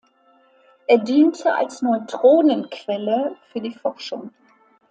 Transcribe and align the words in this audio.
Er 0.87 0.97
diente 0.97 1.53
als 1.53 1.83
Neutronenquelle 1.83 3.35
für 3.51 3.61
die 3.61 3.75
Forschung. 3.75 4.33